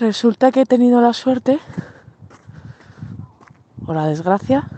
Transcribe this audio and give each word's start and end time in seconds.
Resulta 0.00 0.50
que 0.50 0.62
he 0.62 0.66
tenido 0.66 1.00
la 1.00 1.12
suerte 1.12 1.60
o 3.86 3.94
la 3.94 4.06
desgracia 4.06 4.68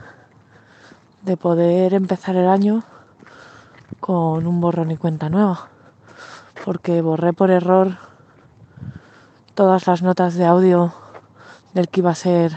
de 1.23 1.37
poder 1.39 1.95
empezar 1.95 2.37
el 2.37 2.47
año 2.47 2.85
con 4.01 4.47
un 4.47 4.61
borrón 4.61 4.91
y 4.91 4.99
cuenta 4.99 5.31
nueva. 5.31 5.71
Porque 6.63 7.01
borré 7.01 7.33
por 7.33 7.51
error 7.51 7.97
todas 9.55 9.87
las 9.87 10.03
notas 10.03 10.35
de 10.35 10.45
audio 10.45 10.93
del 11.73 11.89
que 11.89 12.01
iba 12.01 12.11
a 12.11 12.15
ser 12.15 12.57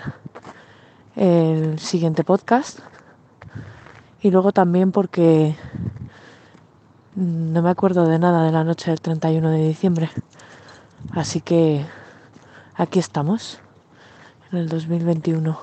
el 1.15 1.79
siguiente 1.79 2.25
podcast. 2.25 2.79
Y 4.21 4.29
luego 4.29 4.51
también 4.51 4.91
porque 4.91 5.55
no 7.15 7.61
me 7.61 7.69
acuerdo 7.69 8.05
de 8.07 8.19
nada 8.19 8.43
de 8.43 8.51
la 8.51 8.65
noche 8.65 8.91
del 8.91 8.99
31 8.99 9.49
de 9.49 9.67
diciembre. 9.69 10.11
Así 11.13 11.39
que 11.41 11.85
aquí 12.75 12.99
estamos, 12.99 13.59
en 14.51 14.59
el 14.59 14.69
2021. 14.69 15.59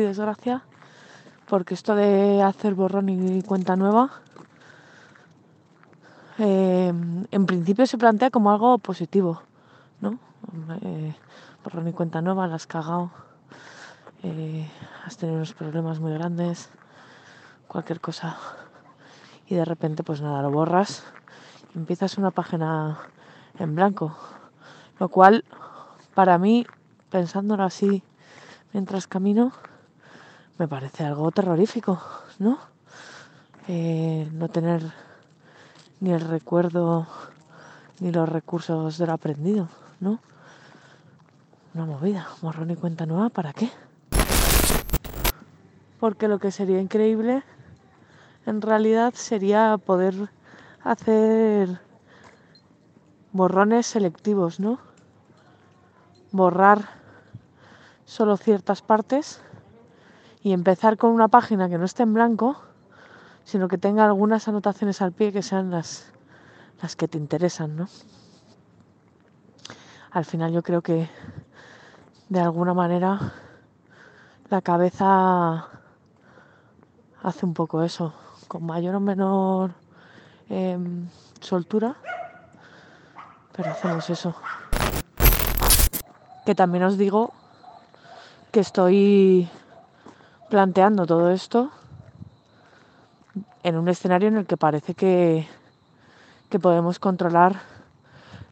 Y 0.00 0.04
desgracia 0.04 0.62
porque 1.46 1.74
esto 1.74 1.94
de 1.94 2.42
hacer 2.42 2.74
borrón 2.74 3.08
y 3.08 3.42
cuenta 3.42 3.76
nueva 3.76 4.22
eh, 6.38 6.92
en 7.30 7.46
principio 7.46 7.86
se 7.86 7.96
plantea 7.96 8.30
como 8.30 8.50
algo 8.50 8.78
positivo, 8.78 9.42
¿no? 10.00 10.18
Eh, 10.82 11.14
borrón 11.62 11.86
y 11.86 11.92
cuenta 11.92 12.22
nueva, 12.22 12.48
la 12.48 12.56
has 12.56 12.66
cagado, 12.66 13.10
eh, 14.24 14.68
has 15.04 15.16
tenido 15.16 15.36
unos 15.36 15.52
problemas 15.52 16.00
muy 16.00 16.12
grandes, 16.12 16.70
cualquier 17.68 18.00
cosa. 18.00 18.36
Y 19.46 19.54
de 19.54 19.64
repente, 19.64 20.02
pues 20.02 20.22
nada, 20.22 20.42
lo 20.42 20.50
borras 20.50 21.04
y 21.72 21.78
empiezas 21.78 22.18
una 22.18 22.32
página 22.32 22.98
en 23.60 23.76
blanco. 23.76 24.16
Lo 24.98 25.08
cual, 25.08 25.44
para 26.14 26.36
mí, 26.38 26.66
pensándolo 27.10 27.62
así 27.62 28.02
mientras 28.72 29.06
camino, 29.06 29.52
me 30.58 30.68
parece 30.68 31.04
algo 31.04 31.30
terrorífico, 31.30 32.00
¿no? 32.38 32.58
Eh, 33.66 34.28
no 34.32 34.48
tener 34.48 34.82
ni 36.00 36.12
el 36.12 36.20
recuerdo 36.20 37.06
ni 38.00 38.12
los 38.12 38.28
recursos 38.28 38.98
de 38.98 39.06
lo 39.06 39.12
aprendido, 39.14 39.68
¿no? 40.00 40.20
Una 41.74 41.86
movida, 41.86 42.28
morrón 42.42 42.70
y 42.70 42.76
cuenta 42.76 43.06
nueva, 43.06 43.30
¿para 43.30 43.52
qué? 43.52 43.70
Porque 45.98 46.28
lo 46.28 46.38
que 46.38 46.50
sería 46.50 46.80
increíble 46.80 47.42
en 48.46 48.60
realidad 48.60 49.14
sería 49.14 49.78
poder 49.78 50.14
hacer 50.84 51.80
borrones 53.32 53.86
selectivos, 53.86 54.60
¿no? 54.60 54.78
Borrar 56.30 56.90
solo 58.04 58.36
ciertas 58.36 58.82
partes 58.82 59.40
y 60.44 60.52
empezar 60.52 60.98
con 60.98 61.10
una 61.10 61.28
página 61.28 61.70
que 61.70 61.78
no 61.78 61.86
esté 61.86 62.02
en 62.02 62.12
blanco, 62.12 62.60
sino 63.44 63.66
que 63.66 63.78
tenga 63.78 64.04
algunas 64.04 64.46
anotaciones 64.46 65.00
al 65.00 65.10
pie 65.10 65.32
que 65.32 65.42
sean 65.42 65.70
las, 65.70 66.12
las 66.82 66.96
que 66.96 67.08
te 67.08 67.16
interesan, 67.16 67.76
¿no? 67.76 67.88
Al 70.10 70.26
final 70.26 70.52
yo 70.52 70.62
creo 70.62 70.82
que 70.82 71.08
de 72.28 72.40
alguna 72.40 72.74
manera 72.74 73.32
la 74.50 74.60
cabeza 74.60 75.66
hace 77.22 77.46
un 77.46 77.54
poco 77.54 77.82
eso, 77.82 78.12
con 78.46 78.66
mayor 78.66 78.96
o 78.96 79.00
menor 79.00 79.70
eh, 80.50 80.78
soltura, 81.40 81.96
pero 83.56 83.70
hacemos 83.70 84.10
eso. 84.10 84.34
Que 86.44 86.54
también 86.54 86.84
os 86.84 86.98
digo 86.98 87.32
que 88.52 88.60
estoy 88.60 89.48
planteando 90.54 91.04
todo 91.04 91.32
esto 91.32 91.72
en 93.64 93.76
un 93.76 93.88
escenario 93.88 94.28
en 94.28 94.36
el 94.36 94.46
que 94.46 94.56
parece 94.56 94.94
que, 94.94 95.48
que 96.48 96.60
podemos 96.60 97.00
controlar 97.00 97.60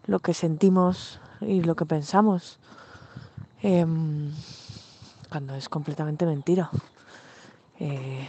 lo 0.06 0.18
que 0.18 0.34
sentimos 0.34 1.20
y 1.40 1.62
lo 1.62 1.76
que 1.76 1.86
pensamos, 1.86 2.58
eh, 3.62 3.86
cuando 5.30 5.54
es 5.54 5.68
completamente 5.68 6.26
mentira. 6.26 6.70
Eh, 7.78 8.28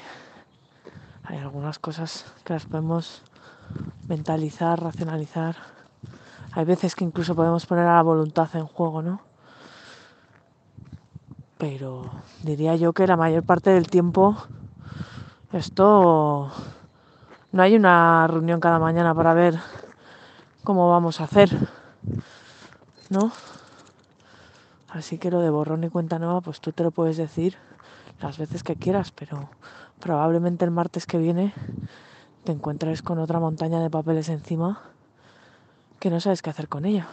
hay 1.23 1.37
algunas 1.39 1.79
cosas 1.79 2.31
que 2.43 2.53
las 2.53 2.67
podemos 2.67 3.23
mentalizar, 4.07 4.83
racionalizar. 4.83 5.55
Hay 6.51 6.65
veces 6.65 6.93
que 6.93 7.05
incluso 7.05 7.33
podemos 7.33 7.65
poner 7.65 7.87
a 7.87 7.95
la 7.95 8.03
voluntad 8.03 8.55
en 8.55 8.67
juego, 8.67 9.01
¿no? 9.01 9.32
Pero 11.63 12.03
diría 12.41 12.75
yo 12.75 12.91
que 12.91 13.07
la 13.07 13.15
mayor 13.15 13.43
parte 13.43 13.69
del 13.69 13.87
tiempo 13.87 14.35
esto 15.53 16.51
no 17.53 17.63
hay 17.63 17.77
una 17.77 18.27
reunión 18.27 18.59
cada 18.59 18.79
mañana 18.79 19.15
para 19.15 19.33
ver 19.33 19.57
cómo 20.65 20.89
vamos 20.89 21.21
a 21.21 21.23
hacer, 21.23 21.49
¿no? 23.09 23.31
Así 24.89 25.17
que 25.17 25.31
lo 25.31 25.39
de 25.39 25.51
borrón 25.51 25.85
y 25.85 25.89
cuenta 25.89 26.19
nueva, 26.19 26.41
pues 26.41 26.59
tú 26.59 26.73
te 26.73 26.83
lo 26.83 26.91
puedes 26.91 27.15
decir 27.15 27.55
las 28.19 28.37
veces 28.37 28.61
que 28.61 28.75
quieras, 28.75 29.11
pero 29.11 29.49
probablemente 30.01 30.65
el 30.65 30.71
martes 30.71 31.05
que 31.05 31.17
viene 31.17 31.53
te 32.43 32.51
encuentres 32.51 33.01
con 33.01 33.19
otra 33.19 33.39
montaña 33.39 33.79
de 33.79 33.89
papeles 33.89 34.27
encima 34.27 34.81
que 36.01 36.09
no 36.09 36.19
sabes 36.19 36.41
qué 36.41 36.49
hacer 36.49 36.67
con 36.67 36.83
ella. 36.83 37.07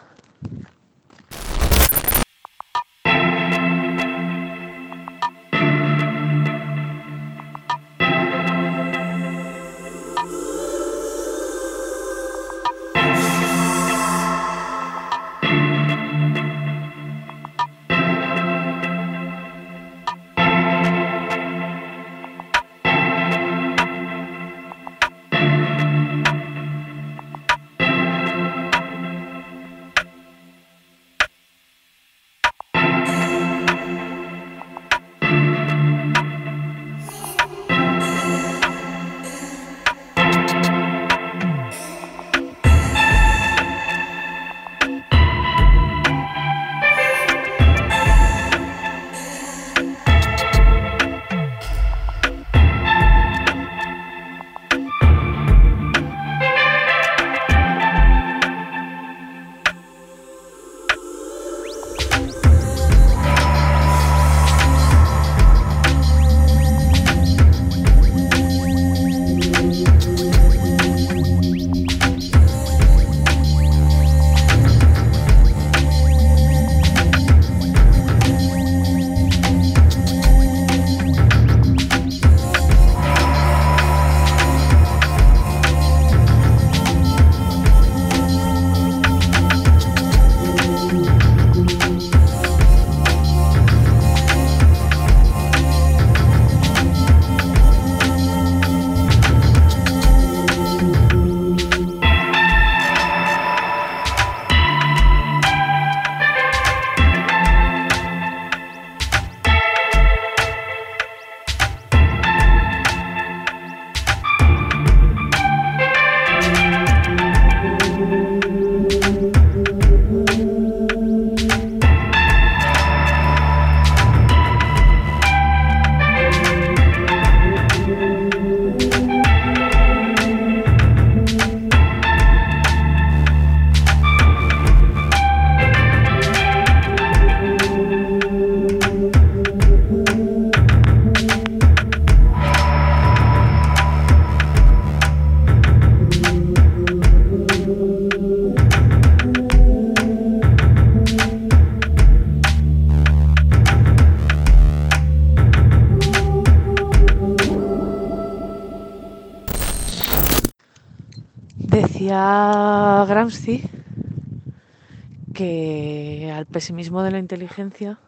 Que 165.32 166.32
al 166.34 166.46
pesimismo 166.46 167.02
de 167.02 167.12
la 167.12 167.18
inteligencia 167.18 167.98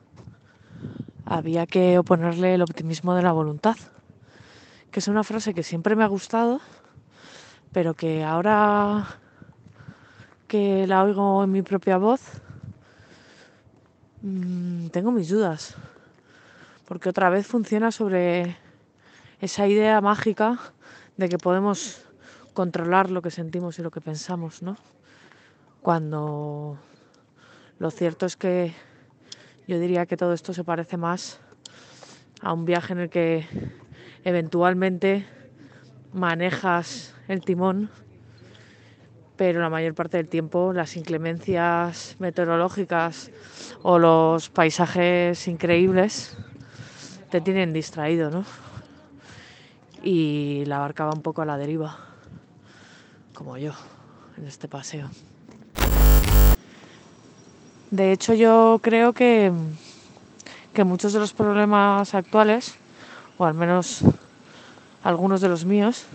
había 1.25 1.67
que 1.67 1.99
oponerle 1.99 2.55
el 2.55 2.63
optimismo 2.63 3.15
de 3.15 3.23
la 3.23 3.33
voluntad, 3.33 3.77
que 4.91 5.01
es 5.01 5.09
una 5.09 5.23
frase 5.23 5.55
que 5.55 5.63
siempre 5.63 5.95
me 5.97 6.05
ha 6.05 6.09
gustado, 6.09 6.61
pero 7.73 7.95
que 7.95 8.25
ahora 8.25 9.07
que 10.49 10.87
la 10.87 11.05
oigo 11.05 11.45
en 11.45 11.53
mi 11.53 11.63
propia 11.63 11.97
voz, 11.97 12.43
mmm, 14.23 14.89
tengo 14.89 15.13
mis 15.13 15.29
dudas, 15.29 15.77
porque 16.87 17.09
otra 17.09 17.31
vez 17.31 17.47
funciona 17.47 17.91
sobre 17.93 18.57
esa 19.41 19.67
idea 19.67 20.01
mágica 20.01 20.59
de 21.17 21.29
que 21.29 21.39
podemos 21.39 22.03
controlar 22.53 23.11
lo 23.11 23.23
que 23.23 23.31
sentimos 23.31 23.79
y 23.79 23.83
lo 23.83 23.91
que 23.91 24.01
pensamos, 24.01 24.63
¿no? 24.63 24.77
Cuando 25.83 26.79
lo 27.81 27.91
cierto 27.91 28.25
es 28.25 28.37
que 28.37 28.73
yo 29.67 29.81
diría 29.81 30.07
que 30.07 30.17
todo 30.17 30.33
esto 30.33 30.55
se 30.55 30.63
parece 30.63 30.97
más 30.97 31.41
a 32.41 32.53
un 32.53 32.65
viaje 32.65 32.93
en 32.93 33.01
el 33.01 33.11
que 33.11 33.49
eventualmente 34.23 35.27
manejas 36.13 37.17
el 37.27 37.41
timón, 37.41 37.91
pero 39.35 39.61
la 39.61 39.71
mayor 39.71 39.95
parte 39.95 40.19
del 40.19 40.29
tiempo 40.29 40.73
las 40.73 40.97
inclemencias 40.97 42.15
meteorológicas 42.21 43.33
o 43.83 43.99
los 43.99 44.51
paisajes 44.51 45.49
increíbles 45.49 46.37
te 47.29 47.41
tienen 47.41 47.73
distraído, 47.73 48.31
¿no? 48.31 48.45
Y 50.01 50.65
la 50.67 50.79
barca 50.79 51.11
un 51.11 51.23
poco 51.23 51.43
a 51.43 51.45
la 51.45 51.59
deriva 51.59 51.99
como 53.35 53.59
yo 53.59 53.73
en 54.37 54.47
este 54.47 54.69
paseo. 54.69 55.11
De 57.93 58.11
hecho, 58.11 58.33
yo 58.33 58.81
creo 58.83 59.13
que, 59.13 59.53
que 60.73 60.83
muchos 60.83 61.13
de 61.13 61.19
los 61.19 61.35
problemas 61.35 62.15
actuales, 62.15 62.75
o 63.37 63.45
al 63.45 63.53
menos 63.53 64.01
algunos 65.05 65.43
de 65.43 65.51
los 65.51 65.67
míos, 65.67 66.07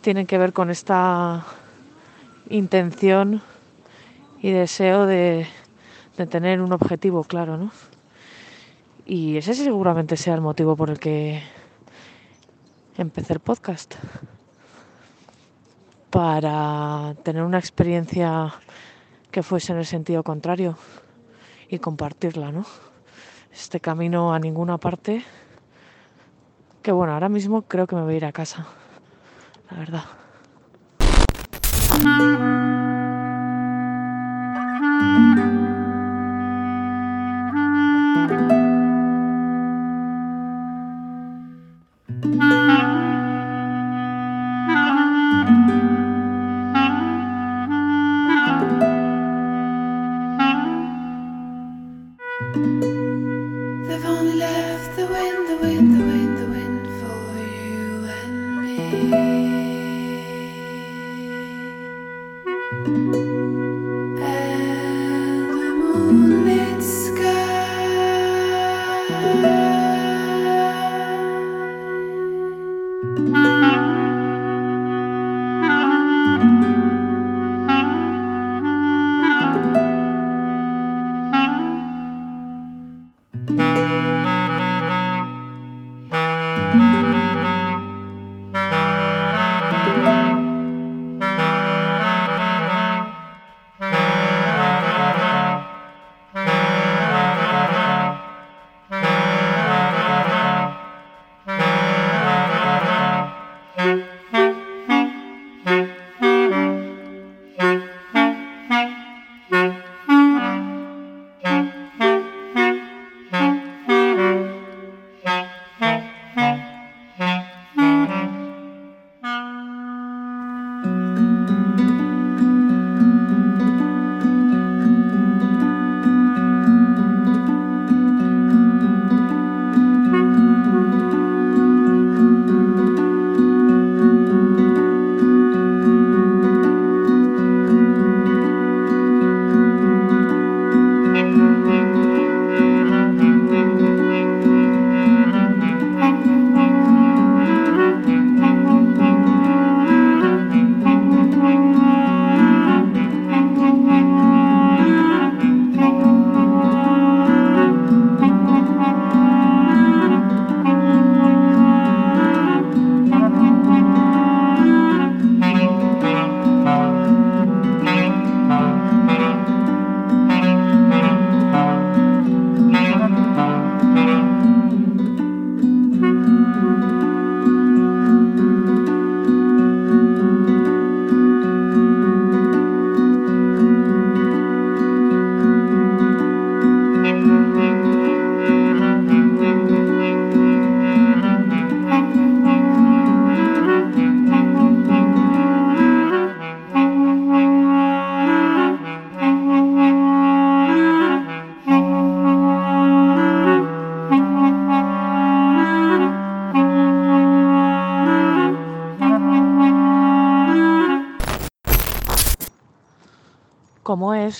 tienen 0.00 0.26
que 0.26 0.38
ver 0.38 0.54
con 0.54 0.70
esta 0.70 1.44
intención 2.48 3.42
y 4.40 4.50
deseo 4.52 5.04
de, 5.04 5.46
de 6.16 6.26
tener 6.26 6.62
un 6.62 6.72
objetivo 6.72 7.22
claro, 7.24 7.58
¿no? 7.58 7.70
Y 9.04 9.36
ese 9.36 9.54
seguramente 9.54 10.16
sea 10.16 10.32
el 10.36 10.40
motivo 10.40 10.74
por 10.74 10.88
el 10.88 10.98
que 10.98 11.42
empecé 12.96 13.34
el 13.34 13.40
podcast 13.40 13.94
para 16.08 17.14
tener 17.24 17.42
una 17.42 17.58
experiencia 17.58 18.54
que 19.30 19.42
fuese 19.42 19.72
en 19.72 19.80
el 19.80 19.86
sentido 19.86 20.22
contrario 20.22 20.78
y 21.70 21.78
compartirla, 21.78 22.50
¿no? 22.50 22.66
Este 23.52 23.80
camino 23.80 24.34
a 24.34 24.38
ninguna 24.38 24.78
parte, 24.78 25.24
que 26.82 26.92
bueno, 26.92 27.14
ahora 27.14 27.28
mismo 27.28 27.62
creo 27.62 27.86
que 27.86 27.94
me 27.96 28.02
voy 28.02 28.14
a 28.14 28.16
ir 28.16 28.24
a 28.24 28.32
casa, 28.32 28.66
la 29.70 29.78
verdad. 29.78 30.04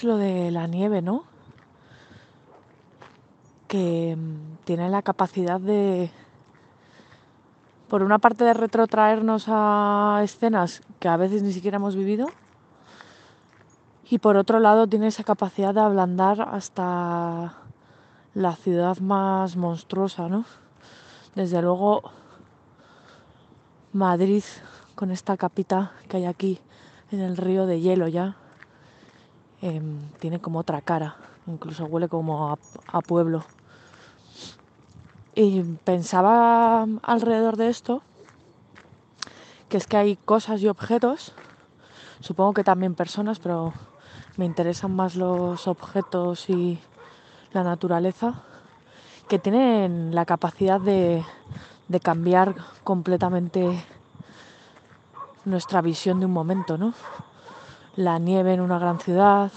Lo 0.04 0.16
de 0.16 0.50
la 0.50 0.66
nieve, 0.66 1.02
¿no? 1.02 1.24
Que 3.68 4.16
mm, 4.16 4.64
tiene 4.64 4.88
la 4.88 5.02
capacidad 5.02 5.60
de, 5.60 6.10
por 7.88 8.02
una 8.02 8.18
parte, 8.18 8.44
de 8.44 8.54
retrotraernos 8.54 9.46
a 9.48 10.20
escenas 10.22 10.82
que 10.98 11.08
a 11.08 11.16
veces 11.16 11.42
ni 11.42 11.52
siquiera 11.52 11.76
hemos 11.76 11.96
vivido, 11.96 12.28
Y 14.12 14.18
por 14.18 14.36
otro 14.36 14.58
lado 14.58 14.88
tiene 14.88 15.06
esa 15.06 15.22
capacidad 15.22 15.72
de 15.72 15.80
ablandar 15.80 16.40
hasta 16.40 17.54
la 18.34 18.56
ciudad 18.56 18.98
más 18.98 19.56
monstruosa, 19.56 20.28
¿no? 20.28 20.44
Desde 21.36 21.62
luego 21.62 22.02
Madrid 23.92 24.42
con 24.96 25.12
esta 25.12 25.36
capita 25.36 25.92
que 26.08 26.16
hay 26.16 26.24
aquí 26.26 26.60
en 27.12 27.20
el 27.20 27.36
río 27.36 27.66
de 27.66 27.80
hielo 27.80 28.08
ya 28.08 28.36
em, 29.62 30.08
tiene 30.18 30.40
como 30.40 30.58
otra 30.58 30.80
cara, 30.80 31.16
incluso 31.46 31.86
huele 31.86 32.08
como 32.08 32.58
a 32.86 33.00
pueblo. 33.00 33.44
Y 35.34 35.62
pensaba 35.84 36.86
alrededor 37.02 37.56
de 37.56 37.68
esto 37.68 38.02
que 39.70 39.76
es 39.76 39.86
que 39.86 39.96
hay 39.96 40.16
cosas 40.16 40.60
y 40.60 40.68
objetos, 40.68 41.32
supongo 42.20 42.52
que 42.54 42.64
también 42.64 42.96
personas, 42.96 43.38
pero 43.38 43.72
me 44.36 44.44
interesan 44.44 44.94
más 44.94 45.14
los 45.14 45.68
objetos 45.68 46.50
y 46.50 46.80
la 47.52 47.62
naturaleza, 47.62 48.34
que 49.28 49.38
tienen 49.38 50.12
la 50.12 50.26
capacidad 50.26 50.80
de, 50.80 51.24
cambiar 52.02 52.56
completamente 52.82 53.84
nuestra 55.44 55.80
visión 55.82 56.18
de 56.18 56.26
un 56.26 56.32
momento, 56.32 56.76
¿no? 56.76 56.92
La 57.96 58.18
nieve 58.18 58.54
en 58.54 58.60
una 58.60 58.78
gran 58.78 59.00
ciudad, 59.00 59.50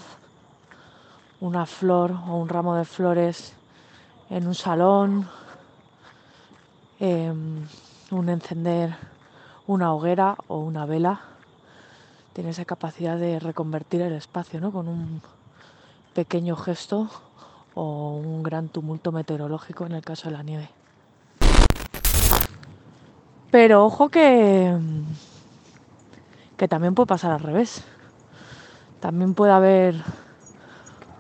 una 1.40 1.66
flor 1.66 2.12
o 2.28 2.38
un 2.38 2.50
ramo 2.50 2.76
de 2.76 2.84
flores 2.84 3.54
en 4.30 4.48
un 4.48 4.56
salón, 4.56 5.28
em, 7.00 7.68
un 8.10 8.30
encender 8.30 8.96
una 9.68 9.94
hoguera 9.94 10.36
o 10.48 10.58
una 10.58 10.86
vela, 10.86 11.22
tiene 12.34 12.50
esa 12.50 12.66
capacidad 12.66 13.18
de 13.18 13.40
reconvertir 13.40 14.02
el 14.02 14.14
espacio, 14.14 14.60
¿no? 14.60 14.72
Con 14.72 14.88
un 14.88 15.22
pequeño 16.16 16.56
gesto 16.56 17.10
o 17.76 18.18
un 18.18 18.42
gran 18.42 18.70
tumulto 18.70 19.12
meteorológico 19.12 19.86
en 19.86 19.92
el 19.92 20.04
caso 20.04 20.30
de 20.30 20.36
la 20.36 20.44
nieve. 20.44 20.70
Pero 23.52 23.86
ojo 23.86 24.10
que, 24.10 24.76
que 26.58 26.68
también 26.68 26.96
puede 26.96 27.08
pasar 27.08 27.32
al 27.32 27.40
revés. 27.40 27.84
También 29.04 29.34
puede 29.34 29.52
haber 29.52 29.96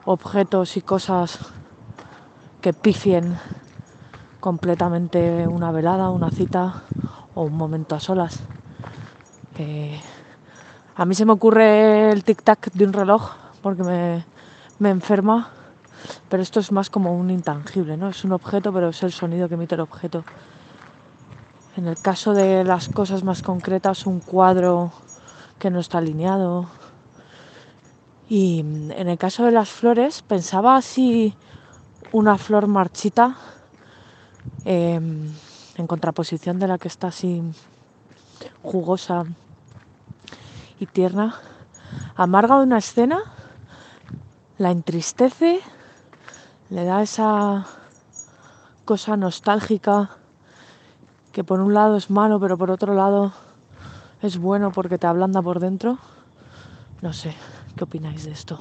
objetos 0.05 0.77
y 0.77 0.81
cosas 0.81 1.37
que 2.61 2.71
pifien 2.71 3.37
completamente 4.39 5.45
una 5.49 5.69
velada, 5.73 6.09
una 6.09 6.31
cita 6.31 6.75
o 7.35 7.43
un 7.43 7.57
momento 7.57 7.93
a 7.95 7.99
solas. 7.99 8.39
a 10.95 11.05
mí 11.05 11.13
se 11.13 11.25
me 11.25 11.33
ocurre 11.33 12.09
el 12.09 12.23
tic-tac 12.23 12.71
de 12.71 12.85
un 12.85 12.93
reloj 12.93 13.31
porque 13.61 13.83
me, 13.83 14.23
me 14.79 14.89
enferma 14.89 15.49
pero 16.29 16.41
esto 16.41 16.61
es 16.61 16.71
más 16.71 16.89
como 16.89 17.13
un 17.13 17.29
intangible, 17.31 17.97
¿no? 17.97 18.07
Es 18.07 18.23
un 18.23 18.31
objeto, 18.31 18.71
pero 18.71 18.87
es 18.87 19.03
el 19.03 19.11
sonido 19.11 19.49
que 19.49 19.55
emite 19.55 19.75
el 19.75 19.81
objeto. 19.81 20.23
En 21.75 21.87
el 21.87 21.97
caso 21.97 22.33
de 22.33 22.63
las 22.63 22.87
cosas 22.87 23.25
más 23.25 23.41
concretas, 23.41 24.05
un 24.05 24.21
cuadro 24.21 24.93
que 25.59 25.69
no 25.69 25.81
está 25.81 25.97
alineado. 25.97 26.69
Y 28.33 28.61
en 28.61 29.09
el 29.09 29.17
caso 29.19 29.45
de 29.45 29.51
las 29.51 29.69
flores, 29.69 30.23
pensaba 30.23 30.81
si 30.81 31.35
una 32.11 32.39
flor 32.39 32.65
marchita, 32.65 33.35
em, 34.65 35.31
en 35.77 35.85
contraposición 35.85 36.57
de 36.57 36.67
la 36.67 36.79
que 36.79 36.87
está 36.87 37.09
así 37.09 37.43
jugosa 38.63 39.25
y 40.79 40.87
tierna, 40.87 41.35
amarga 42.15 42.55
una 42.55 42.79
escena, 42.79 43.19
la 44.57 44.71
entristece 44.71 45.61
le 46.71 46.85
da 46.85 47.03
esa 47.03 47.67
cosa 48.83 49.15
nostálgica 49.15 50.09
que 51.31 51.43
por 51.43 51.59
un 51.59 51.75
lado 51.75 51.97
es 51.97 52.09
malo, 52.09 52.39
pero 52.39 52.57
por 52.57 52.71
otro 52.71 52.95
lado 52.95 53.31
es 54.23 54.39
bueno 54.39 54.71
porque 54.71 54.97
te 54.97 55.05
ablanda 55.05 55.39
por 55.43 55.59
dentro. 55.59 55.99
No 57.03 57.13
sé, 57.13 57.35
¿qué 57.75 57.83
opináis 57.83 58.25
de 58.25 58.31
esto? 58.31 58.59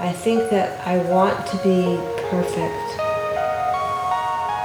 I 0.00 0.12
think 0.24 0.50
that 0.50 0.80
I 0.86 0.98
want 1.10 1.46
to 1.48 1.56
be 1.58 1.98
perfect, 2.30 2.91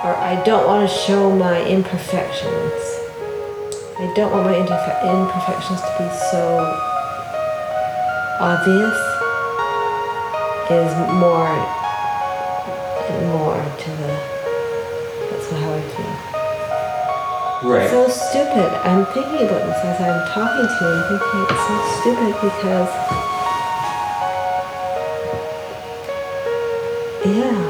or 0.08 0.16
I 0.16 0.42
don't 0.46 0.66
want 0.66 0.90
to 0.90 0.96
show 0.96 1.30
my 1.36 1.60
imperfections. 1.68 2.80
I 4.00 4.08
don't 4.16 4.32
want 4.32 4.48
my 4.48 4.56
imperfections 4.56 5.82
to 5.84 5.92
be 6.00 6.08
so 6.32 6.44
obvious. 8.40 8.98
Is 10.72 10.96
more 11.20 11.48
and 13.08 13.28
more 13.36 13.56
to 13.56 13.90
the. 14.00 14.12
That's 15.28 15.52
how 15.52 15.74
I 15.76 15.82
feel. 15.92 17.70
Right. 17.70 17.90
So 17.90 18.08
stupid. 18.08 18.70
I'm 18.88 19.06
thinking 19.12 19.48
about 19.48 19.64
this 19.68 19.80
as 19.84 20.00
I'm 20.00 20.28
talking 20.32 20.68
to 20.68 20.84
you. 20.84 20.92
I'm 20.92 21.20
thinking 21.20 21.44
it's 21.52 21.64
so 21.68 21.76
stupid 22.00 22.32
because 22.48 22.92
Yeah. 27.26 27.67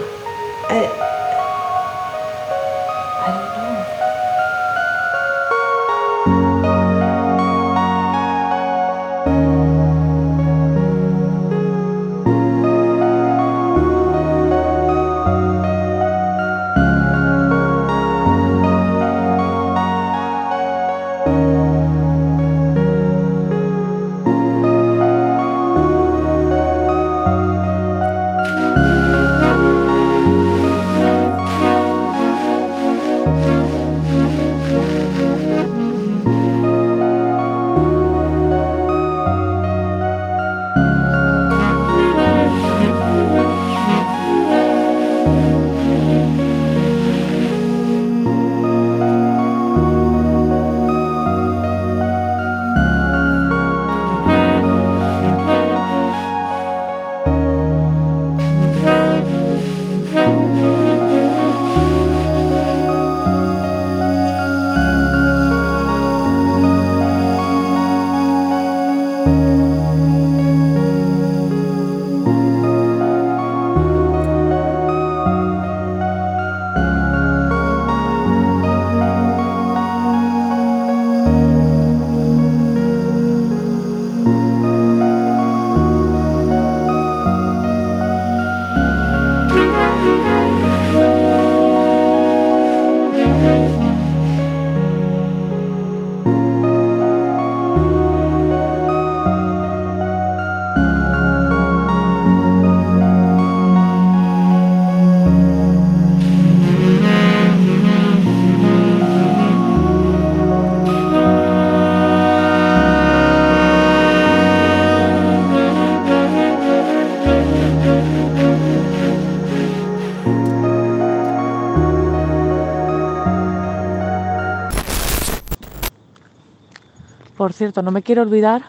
Cierto, 127.57 127.81
no 127.81 127.91
me 127.91 128.03
quiero 128.03 128.21
olvidar 128.21 128.63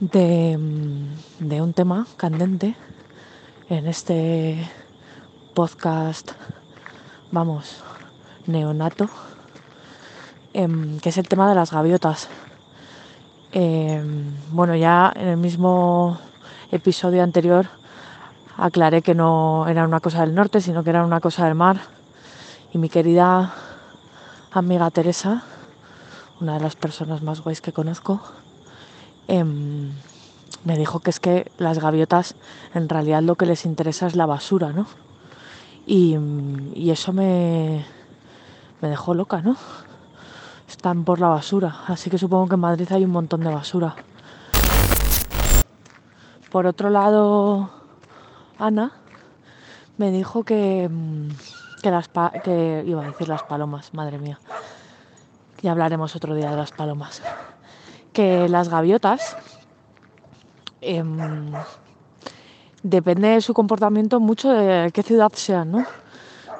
de, 0.00 0.58
de 1.38 1.62
un 1.62 1.72
tema 1.72 2.06
candente 2.16 2.74
en 3.68 3.86
este 3.86 4.68
podcast, 5.54 6.32
vamos, 7.30 7.84
neonato, 8.46 9.08
em, 10.52 10.98
que 10.98 11.10
es 11.10 11.18
el 11.18 11.28
tema 11.28 11.48
de 11.48 11.54
las 11.54 11.70
gaviotas. 11.70 12.28
Em, 13.52 14.34
bueno, 14.50 14.74
ya 14.74 15.12
en 15.14 15.28
el 15.28 15.36
mismo 15.36 16.18
episodio 16.72 17.22
anterior 17.22 17.66
aclaré 18.56 19.02
que 19.02 19.14
no 19.14 19.68
era 19.68 19.84
una 19.84 20.00
cosa 20.00 20.22
del 20.22 20.34
norte, 20.34 20.60
sino 20.60 20.82
que 20.82 20.90
era 20.90 21.04
una 21.04 21.20
cosa 21.20 21.44
del 21.44 21.54
mar. 21.54 21.78
Y 22.72 22.78
mi 22.78 22.88
querida 22.88 23.54
amiga 24.50 24.90
Teresa, 24.90 25.44
una 26.40 26.54
de 26.54 26.60
las 26.60 26.76
personas 26.76 27.22
más 27.22 27.40
guays 27.40 27.60
que 27.60 27.72
conozco, 27.72 28.20
em, 29.28 29.92
me 30.64 30.76
dijo 30.78 31.00
que 31.00 31.10
es 31.10 31.20
que 31.20 31.50
las 31.58 31.78
gaviotas 31.78 32.34
en 32.74 32.88
realidad 32.88 33.22
lo 33.22 33.36
que 33.36 33.46
les 33.46 33.64
interesa 33.64 34.06
es 34.06 34.16
la 34.16 34.26
basura, 34.26 34.72
¿no? 34.72 34.86
Y, 35.86 36.16
y 36.74 36.90
eso 36.90 37.12
me, 37.12 37.84
me 38.80 38.88
dejó 38.88 39.14
loca, 39.14 39.42
¿no? 39.42 39.56
Están 40.68 41.04
por 41.04 41.20
la 41.20 41.28
basura, 41.28 41.82
así 41.88 42.10
que 42.10 42.18
supongo 42.18 42.48
que 42.48 42.54
en 42.54 42.60
Madrid 42.60 42.88
hay 42.90 43.04
un 43.04 43.10
montón 43.10 43.40
de 43.40 43.52
basura. 43.52 43.94
Por 46.50 46.66
otro 46.66 46.88
lado, 46.88 47.68
Ana 48.58 48.92
me 49.98 50.10
dijo 50.10 50.44
que, 50.44 50.88
pa- 52.12 52.30
que 52.42 52.84
iba 52.86 53.02
a 53.02 53.06
decir 53.06 53.28
las 53.28 53.42
palomas, 53.42 53.92
madre 53.92 54.18
mía. 54.18 54.38
Ya 55.64 55.70
hablaremos 55.70 56.14
otro 56.14 56.34
día 56.34 56.50
de 56.50 56.58
las 56.58 56.72
palomas. 56.72 57.22
Que 58.12 58.50
las 58.50 58.68
gaviotas 58.68 59.34
em, 60.82 61.52
depende 62.82 63.28
de 63.28 63.40
su 63.40 63.54
comportamiento 63.54 64.20
mucho 64.20 64.50
de 64.50 64.90
qué 64.92 65.02
ciudad 65.02 65.32
sean, 65.32 65.72
¿no? 65.72 65.86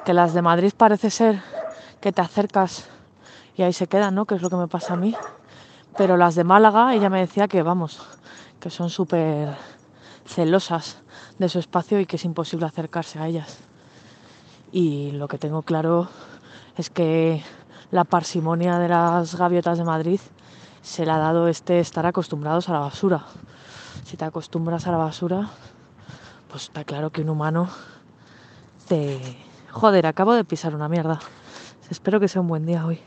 Que 0.05 0.15
las 0.15 0.33
de 0.33 0.41
Madrid 0.41 0.73
parece 0.75 1.11
ser 1.11 1.39
que 2.01 2.11
te 2.11 2.21
acercas 2.21 2.89
y 3.55 3.61
ahí 3.61 3.73
se 3.73 3.85
quedan, 3.85 4.15
¿no? 4.15 4.25
Que 4.25 4.33
es 4.33 4.41
lo 4.41 4.49
que 4.49 4.55
me 4.55 4.67
pasa 4.67 4.95
a 4.95 4.97
mí. 4.97 5.15
Pero 5.95 6.17
las 6.17 6.33
de 6.33 6.43
Málaga, 6.43 6.95
ella 6.95 7.11
me 7.11 7.19
decía 7.19 7.47
que, 7.47 7.61
vamos, 7.61 8.01
que 8.59 8.71
son 8.71 8.89
súper 8.89 9.49
celosas 10.25 10.97
de 11.37 11.47
su 11.47 11.59
espacio 11.59 11.99
y 11.99 12.07
que 12.07 12.15
es 12.15 12.25
imposible 12.25 12.65
acercarse 12.65 13.19
a 13.19 13.27
ellas. 13.27 13.59
Y 14.71 15.11
lo 15.11 15.27
que 15.27 15.37
tengo 15.37 15.61
claro 15.61 16.09
es 16.75 16.89
que 16.89 17.43
la 17.95 18.03
parsimonia 18.03 18.77
de 18.77 18.89
las 18.89 19.35
gaviotas 19.35 19.77
de 19.77 19.85
Madrid 19.85 20.19
se 20.81 21.05
le 21.05 21.11
ha 21.11 21.17
dado 21.17 21.47
este 21.47 21.79
estar 21.79 22.05
acostumbrados 22.05 22.67
a 22.67 22.73
la 22.73 22.79
basura. 22.79 23.23
Si 24.03 24.17
te 24.17 24.25
acostumbras 24.25 24.85
a 24.85 24.91
la 24.91 24.97
basura, 24.97 25.49
pues 26.49 26.63
está 26.63 26.83
claro 26.83 27.09
que 27.09 27.21
un 27.21 27.29
humano 27.29 27.69
te... 28.89 29.37
Joder, 29.71 30.07
acabo 30.07 30.33
de 30.33 30.43
pisar 30.43 30.75
una 30.75 30.89
mierda. 30.89 31.19
Espero 31.89 32.19
que 32.19 32.27
sea 32.27 32.41
un 32.41 32.49
buen 32.49 32.65
día 32.65 32.85
hoy. 32.85 32.99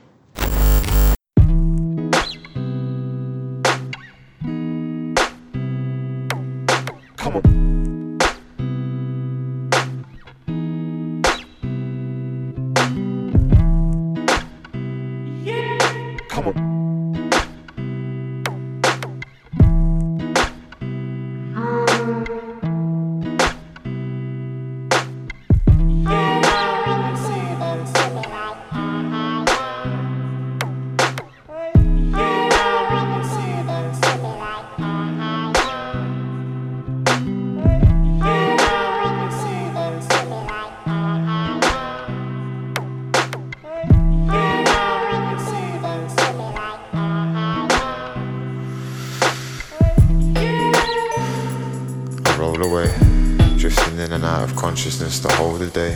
Consciousness 54.59 55.25
whole 55.35 55.55
of 55.55 55.61
the 55.61 55.71
day. 55.71 55.95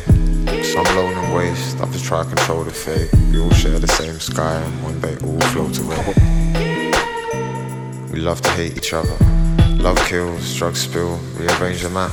Some 0.63 0.85
lone 0.95 1.13
and 1.15 1.35
waste, 1.35 1.81
others 1.81 2.01
try 2.01 2.23
to 2.23 2.29
control 2.29 2.63
the 2.63 2.71
fate. 2.71 3.11
We 3.33 3.41
all 3.41 3.51
share 3.51 3.81
the 3.81 3.89
same 3.89 4.21
sky, 4.21 4.55
and 4.55 4.83
one 4.85 5.01
day 5.01 5.17
all 5.25 5.41
float 5.51 5.77
away. 5.81 5.99
We 8.13 8.21
love 8.21 8.41
to 8.43 8.51
hate 8.51 8.77
each 8.77 8.93
other. 8.93 9.17
Love 9.83 9.99
kills, 10.07 10.55
drugs 10.55 10.81
spill, 10.81 11.19
rearrange 11.35 11.83
the 11.83 11.91
map. 11.91 12.13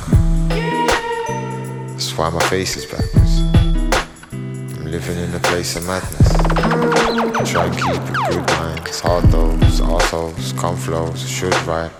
That's 1.92 2.18
why 2.18 2.30
my 2.30 2.42
face 2.48 2.76
is 2.76 2.84
backwards. 2.84 3.34
I'm 4.32 4.90
living 4.90 5.18
in 5.18 5.32
a 5.32 5.40
place 5.40 5.76
of 5.76 5.86
madness. 5.86 6.30
I 6.34 7.44
Try 7.44 7.66
and 7.66 7.76
keep 7.76 8.02
a 8.02 8.30
good 8.30 8.50
mind. 8.58 8.80
It's 8.88 8.98
hard 8.98 9.24
though, 9.30 9.54
it's 9.62 9.80
arseholes, 9.80 10.58
come 10.58 10.76
flows, 10.76 11.28
should 11.28 11.54
write. 11.62 11.92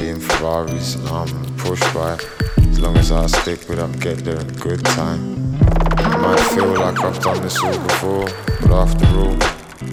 Being 0.00 0.20
Ferraris 0.20 0.94
and 0.94 1.08
I'm 1.08 1.56
pushed 1.58 1.92
by. 1.92 2.35
As 2.76 2.82
long 2.82 2.98
as 2.98 3.10
I 3.10 3.26
stick 3.26 3.70
with 3.70 3.78
up, 3.78 3.98
get 4.00 4.18
there 4.18 4.38
in 4.38 4.48
good 4.48 4.84
time. 4.84 5.58
I 5.96 6.16
might 6.18 6.40
feel 6.54 6.74
like 6.74 7.00
I've 7.00 7.18
done 7.22 7.40
this 7.40 7.58
all 7.64 7.72
before, 7.72 8.28
but 8.60 8.70
after 8.70 9.06
all, 9.16 9.36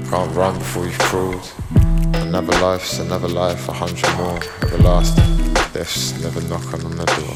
can't 0.09 0.35
run 0.35 0.59
before 0.59 0.83
you've 0.83 0.99
crawled. 0.99 1.49
Another 2.15 2.51
life's 2.59 2.99
another 2.99 3.29
life, 3.29 3.69
a 3.69 3.71
hundred 3.71 4.13
more, 4.17 4.37
everlasting. 4.63 5.53
Death's 5.71 6.21
never 6.21 6.41
knocking 6.41 6.83
on 6.83 6.97
the 6.97 7.05
door. 7.05 7.32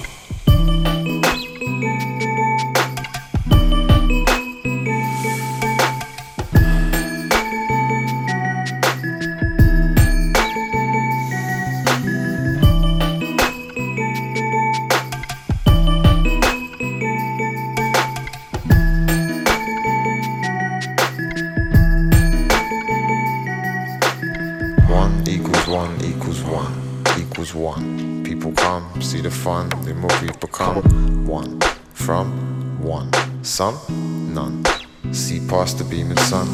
Past 35.67 35.79
the 35.79 35.83
beaming 35.83 36.17
sun. 36.31 36.47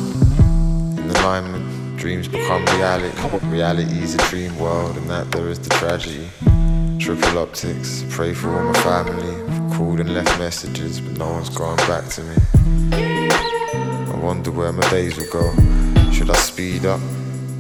In 0.98 1.08
the 1.08 1.14
alignment, 1.22 1.98
dreams 1.98 2.28
become 2.28 2.66
reality. 2.78 3.16
Reality 3.46 4.00
is 4.02 4.16
a 4.16 4.18
dream 4.30 4.58
world, 4.58 4.98
and 4.98 5.08
that 5.08 5.30
there 5.32 5.50
is 5.50 5.60
the 5.60 5.70
tragedy. 5.70 6.28
Triple 6.98 7.38
optics, 7.38 8.04
pray 8.10 8.34
for 8.34 8.50
all 8.56 8.64
my 8.64 8.80
family. 8.82 9.36
Called 9.76 10.00
and 10.00 10.16
left 10.16 10.40
messages, 10.40 11.00
but 11.00 11.16
no 11.16 11.30
one's 11.30 11.50
gone 11.50 11.78
back 11.90 12.08
to 12.16 12.24
me. 12.24 12.36
I 14.14 14.18
wonder 14.20 14.50
where 14.50 14.74
my 14.74 14.90
days 14.90 15.16
will 15.16 15.32
go. 15.32 15.46
Should 16.12 16.32
I 16.32 16.38
speed 16.38 16.88
up 16.88 17.02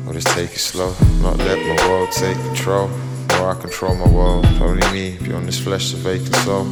or 0.07 0.13
just 0.13 0.29
take 0.29 0.53
it 0.53 0.63
slow? 0.71 0.95
Not 1.21 1.37
let 1.37 1.59
my 1.67 1.87
world 1.87 2.11
take 2.11 2.37
control, 2.47 2.89
or 3.33 3.51
I 3.51 3.55
control 3.61 3.93
my 3.93 4.09
world. 4.09 4.45
Only 4.59 4.91
me 4.91 5.19
beyond 5.19 5.47
this 5.47 5.59
flesh, 5.59 5.93
a 5.93 5.97
vacant 5.97 6.35
soul. 6.37 6.65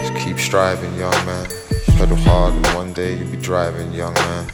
Just 0.00 0.14
keep 0.24 0.38
striving, 0.38 0.96
young 0.96 1.26
man. 1.26 1.67
Pedal 1.98 2.16
hard, 2.18 2.54
and 2.54 2.66
one 2.76 2.92
day 2.92 3.16
you'll 3.16 3.28
be 3.28 3.36
driving, 3.36 3.92
young 3.92 4.14
man. 4.14 4.46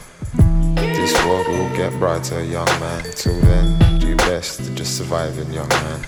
This 0.77 1.13
world 1.25 1.47
will 1.47 1.69
get 1.77 1.93
brighter, 1.99 2.43
young 2.43 2.65
man. 2.79 3.03
Till 3.11 3.39
then, 3.41 3.99
do 3.99 4.07
your 4.07 4.17
best 4.17 4.65
to 4.65 4.73
just 4.73 4.97
surviving, 4.97 5.53
young 5.53 5.69
man. 5.69 5.99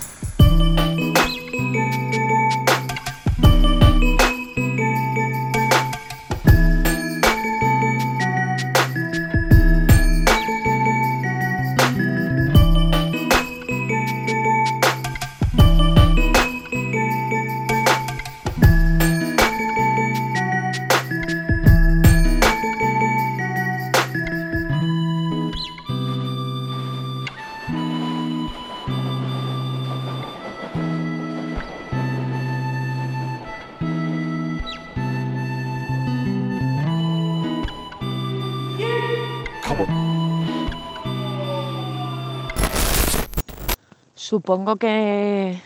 Supongo 44.48 44.76
que, 44.76 45.60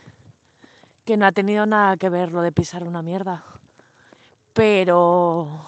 que 1.05 1.15
no 1.15 1.25
ha 1.25 1.31
tenido 1.31 1.65
nada 1.65 1.95
que 1.95 2.09
ver 2.09 2.33
lo 2.33 2.41
de 2.41 2.51
pisar 2.51 2.85
una 2.85 3.01
mierda. 3.01 3.41
Pero 4.51 5.61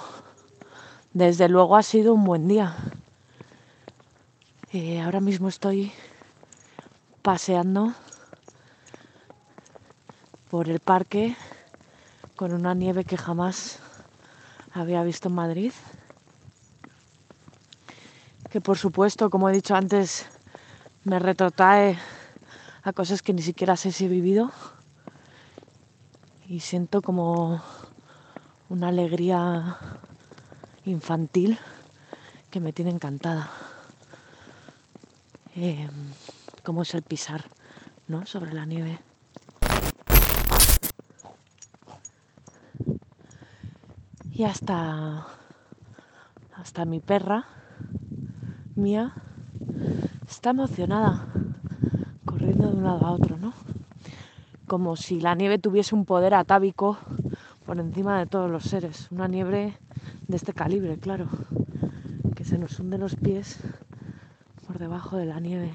desde 1.13 1.47
luego 1.47 1.77
ha 1.77 1.83
sido 1.83 2.13
un 2.13 2.25
buen 2.25 2.49
día. 2.49 2.75
Eh, 4.73 4.99
ahora 4.99 5.21
mismo 5.21 5.47
estoy 5.47 5.93
paseando 7.21 7.93
por 10.51 10.67
el 10.67 10.81
parque 10.81 11.37
con 12.35 12.51
una 12.51 12.73
nieve 12.73 13.05
que 13.05 13.15
jamás 13.15 13.79
había 14.73 15.01
visto 15.03 15.29
en 15.29 15.35
Madrid. 15.35 15.71
Que 18.49 18.59
por 18.59 18.77
supuesto, 18.77 19.29
como 19.29 19.49
he 19.49 19.53
dicho 19.53 19.73
antes, 19.73 20.27
me 21.05 21.17
retrotrae 21.17 21.97
a 22.85 22.93
cosas 22.93 23.23
que 23.23 23.33
ni 23.33 23.41
siquiera 23.41 23.75
sé 23.75 23.91
si 23.91 24.05
he 24.05 24.07
vivido. 24.07 24.51
Y 26.47 26.59
siento 26.59 27.01
como 27.01 27.61
una 28.69 28.89
alegría 28.89 29.77
infantil 30.85 31.57
que 32.51 32.59
me 32.59 32.73
tiene 32.73 32.91
encantada. 32.91 33.49
Eh, 35.55 35.89
como 36.63 36.83
es 36.83 36.93
el 36.93 37.01
pisar 37.01 37.45
¿no? 38.07 38.27
sobre 38.27 38.53
la 38.53 38.67
nieve. 38.67 38.99
Y 44.31 44.43
hasta, 44.43 45.25
hasta 46.53 46.85
mi 46.85 46.99
perra, 46.99 47.47
mía, 48.75 49.13
está 50.27 50.51
emocionada, 50.51 51.34
de 52.75 52.81
un 52.81 52.83
lado 52.83 53.05
a 53.05 53.11
otro, 53.11 53.37
¿no? 53.37 53.53
Como 54.67 54.95
si 54.95 55.21
la 55.21 55.33
nieve 55.35 55.59
tuviese 55.59 55.95
un 55.95 56.05
poder 56.05 56.33
atávico 56.33 56.97
por 57.65 57.79
encima 57.79 58.19
de 58.19 58.25
todos 58.25 58.51
los 58.51 58.63
seres. 58.63 59.07
Una 59.11 59.27
nieve 59.27 59.77
de 60.27 60.35
este 60.35 60.53
calibre, 60.53 60.97
claro, 60.97 61.27
que 62.35 62.43
se 62.43 62.57
nos 62.57 62.79
hunde 62.79 62.97
los 62.97 63.15
pies 63.15 63.59
por 64.67 64.77
debajo 64.77 65.17
de 65.17 65.25
la 65.25 65.39
nieve. 65.39 65.71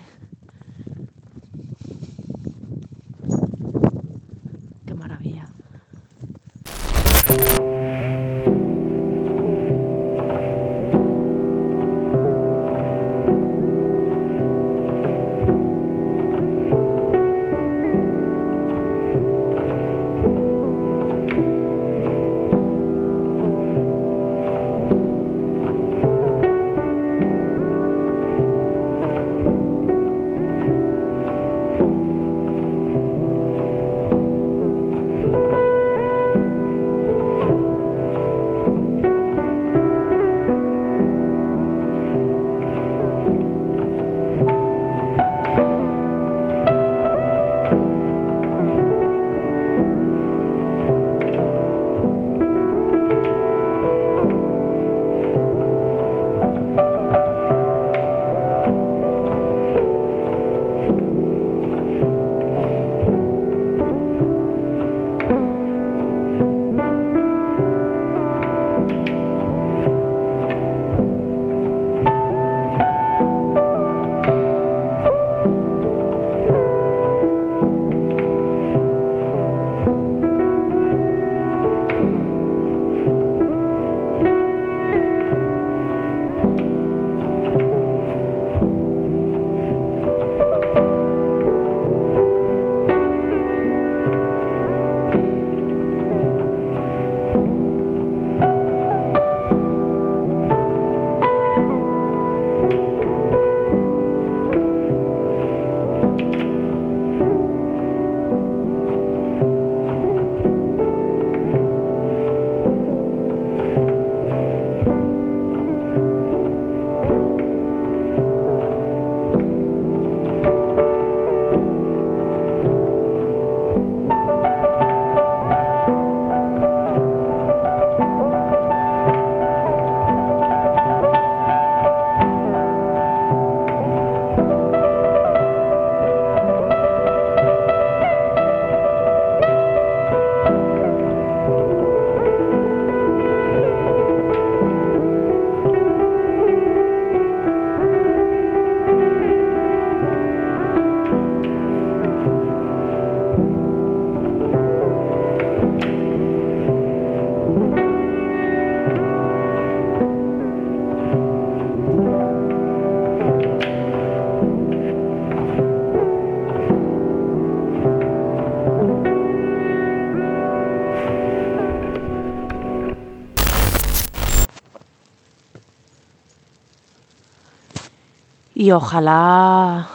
Y 178.61 178.73
ojalá 178.73 179.89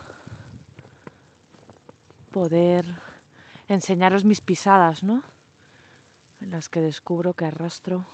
poder 2.31 2.83
enseñaros 3.67 4.25
mis 4.25 4.41
pisadas, 4.41 5.03
¿no? 5.03 5.21
En 6.41 6.49
las 6.49 6.67
que 6.67 6.81
descubro 6.81 7.35
que 7.35 7.45
arrastro 7.45 8.05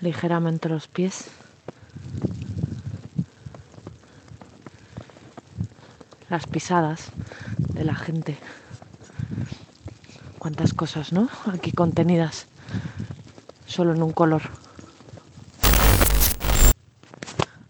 ligeramente 0.00 0.68
los 0.68 0.86
pies. 0.86 1.24
Las 6.30 6.46
pisadas 6.46 7.10
de 7.58 7.82
la 7.82 7.96
gente. 7.96 8.38
Cuántas 10.38 10.72
cosas, 10.72 11.12
¿no? 11.12 11.28
Aquí 11.52 11.72
contenidas 11.72 12.46
solo 13.66 13.92
en 13.92 14.04
un 14.04 14.12
color. 14.12 14.42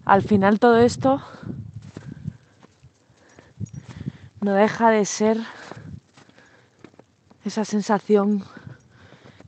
Al 0.05 0.20
final 0.20 0.59
todo 0.59 0.77
esto 0.77 1.22
no 4.40 4.53
deja 4.53 4.90
de 4.90 5.05
ser 5.05 5.38
esa 7.44 7.64
sensación 7.64 8.44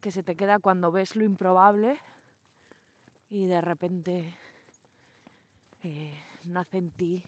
que 0.00 0.10
se 0.10 0.22
te 0.22 0.34
queda 0.34 0.58
cuando 0.58 0.90
ves 0.90 1.16
lo 1.16 1.24
improbable 1.24 1.98
y 3.28 3.46
de 3.46 3.60
repente 3.60 4.34
eh, 5.82 6.18
nace 6.44 6.78
en 6.78 6.90
ti 6.90 7.24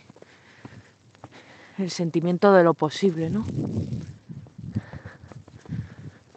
el 1.78 1.90
sentimiento 1.90 2.52
de 2.52 2.64
lo 2.64 2.74
posible, 2.74 3.30
¿no? 3.30 3.44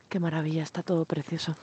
Qué 0.10 0.20
maravilla, 0.20 0.64
está 0.64 0.82
todo 0.84 1.06
precioso. 1.06 1.56